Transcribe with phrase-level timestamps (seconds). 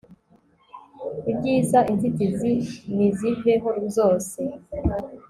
[1.31, 2.51] ibyiza inzitizi
[2.95, 4.41] niziveho zose